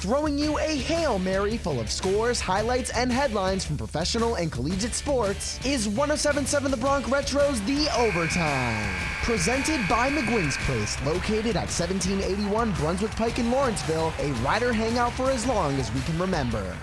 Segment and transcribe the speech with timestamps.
[0.00, 4.94] throwing you a Hail Mary full of scores, highlights, and headlines from professional and collegiate
[4.94, 8.94] sports is 1077 The Bronx Retro's The Overtime.
[9.24, 15.30] Presented by McGuinn's Place, located at 1781 Brunswick Pike in Lawrenceville, a rider hangout for
[15.30, 16.76] as long as we can remember.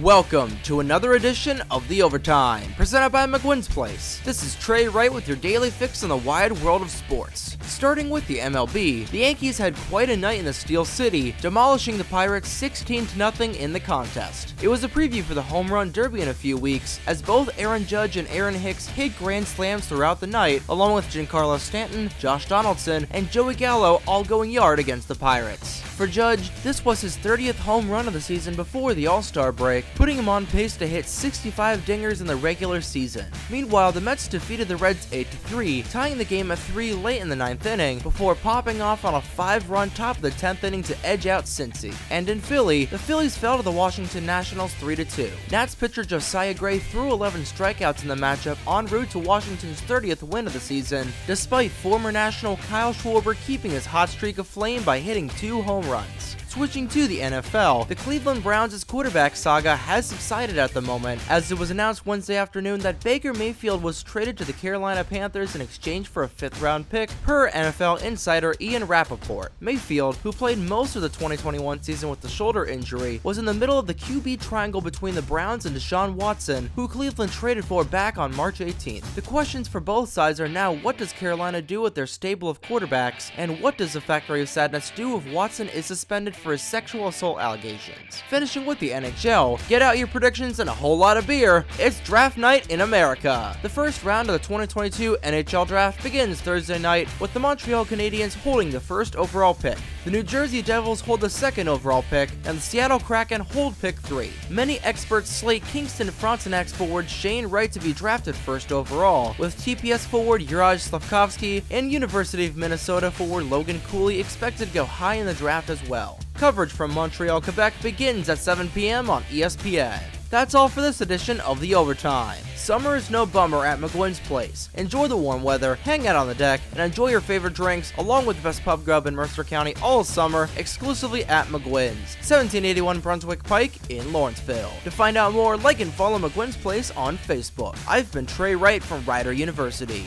[0.00, 4.20] Welcome to another edition of The Overtime, presented by McGuinn's Place.
[4.24, 7.58] This is Trey Wright with your daily fix on the wide world of sports.
[7.70, 11.96] Starting with the MLB, the Yankees had quite a night in the Steel City, demolishing
[11.96, 14.54] the Pirates 16 0 in the contest.
[14.60, 17.48] It was a preview for the Home Run Derby in a few weeks, as both
[17.58, 22.10] Aaron Judge and Aaron Hicks hit grand slams throughout the night, along with Giancarlo Stanton,
[22.18, 25.80] Josh Donaldson, and Joey Gallo all going yard against the Pirates.
[25.80, 29.52] For Judge, this was his 30th home run of the season before the All Star
[29.52, 33.26] break, putting him on pace to hit 65 dingers in the regular season.
[33.48, 37.28] Meanwhile, the Mets defeated the Reds 8 3, tying the game at 3 late in
[37.28, 40.82] the ninth inning before popping off on a 5 run top of the 10th inning
[40.84, 41.94] to edge out Cincy.
[42.10, 45.30] And in Philly, the Phillies fell to the Washington Nationals 3 2.
[45.50, 50.22] Nats pitcher Josiah Gray threw 11 strikeouts in the matchup en route to Washington's 30th
[50.22, 54.98] win of the season, despite former National Kyle Schwarber keeping his hot streak aflame by
[54.98, 56.36] hitting two home runs.
[56.50, 61.52] Switching to the NFL, the Cleveland Browns' quarterback saga has subsided at the moment, as
[61.52, 65.60] it was announced Wednesday afternoon that Baker Mayfield was traded to the Carolina Panthers in
[65.60, 69.52] exchange for a fifth round pick, per NFL insider Ian Rapoport.
[69.60, 73.54] Mayfield, who played most of the 2021 season with the shoulder injury, was in the
[73.54, 77.84] middle of the QB triangle between the Browns and Deshaun Watson, who Cleveland traded for
[77.84, 79.14] back on March 18th.
[79.14, 82.60] The questions for both sides are now what does Carolina do with their stable of
[82.60, 86.62] quarterbacks, and what does the Factory of Sadness do if Watson is suspended for his
[86.62, 88.22] sexual assault allegations.
[88.28, 91.66] Finishing with the NHL, get out your predictions and a whole lot of beer.
[91.78, 93.56] It's draft night in America.
[93.62, 98.34] The first round of the 2022 NHL draft begins Thursday night with the Montreal Canadiens
[98.34, 99.78] holding the first overall pick.
[100.02, 103.98] The New Jersey Devils hold the second overall pick, and the Seattle Kraken hold pick
[103.98, 104.30] 3.
[104.48, 110.06] Many experts slate Kingston Frontenacs forward Shane Wright to be drafted first overall, with TPS
[110.06, 115.26] forward Juraj Slavkovsky and University of Minnesota forward Logan Cooley expected to go high in
[115.26, 116.18] the draft as well.
[116.32, 119.10] Coverage from Montreal, Quebec begins at 7 p.m.
[119.10, 120.00] on ESPN.
[120.30, 122.44] That's all for this edition of The Overtime.
[122.54, 124.68] Summer is no bummer at McGuinn's Place.
[124.76, 128.26] Enjoy the warm weather, hang out on the deck, and enjoy your favorite drinks along
[128.26, 133.42] with the best pub grub in Mercer County all summer exclusively at McGuinn's, 1781 Brunswick
[133.42, 134.72] Pike in Lawrenceville.
[134.84, 137.76] To find out more, like and follow McGuinn's Place on Facebook.
[137.88, 140.06] I've been Trey Wright from Rider University.